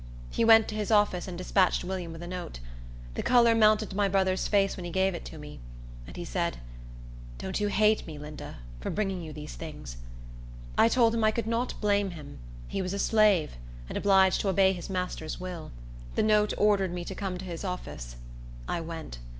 He 0.31 0.43
went 0.43 0.67
to 0.69 0.73
his 0.73 0.89
office, 0.89 1.27
and 1.27 1.37
despatched 1.37 1.83
William 1.83 2.11
with 2.11 2.23
a 2.23 2.27
note. 2.27 2.59
The 3.13 3.21
color 3.21 3.53
mounted 3.53 3.91
to 3.91 3.95
my 3.95 4.07
brother's 4.07 4.47
face 4.47 4.75
when 4.75 4.83
he 4.83 4.89
gave 4.89 5.13
it 5.13 5.23
to 5.25 5.37
me; 5.37 5.59
and 6.07 6.17
he 6.17 6.25
said, 6.25 6.57
"Don't 7.37 7.59
you 7.59 7.67
hate 7.67 8.07
me, 8.07 8.17
Linda, 8.17 8.55
for 8.79 8.89
bringing 8.89 9.21
you 9.21 9.31
these 9.31 9.53
things?" 9.53 9.97
I 10.75 10.87
told 10.89 11.13
him 11.13 11.23
I 11.23 11.29
could 11.29 11.45
not 11.45 11.79
blame 11.79 12.09
him; 12.09 12.39
he 12.67 12.81
was 12.81 12.93
a 12.93 12.97
slave, 12.97 13.51
and 13.87 13.95
obliged 13.95 14.41
to 14.41 14.49
obey 14.49 14.73
his 14.73 14.89
master's 14.89 15.39
will. 15.39 15.69
The 16.15 16.23
note 16.23 16.51
ordered 16.57 16.91
me 16.91 17.05
to 17.05 17.13
come 17.13 17.37
to 17.37 17.45
his 17.45 17.63
office. 17.63 18.15
I 18.67 18.81
went. 18.81 19.19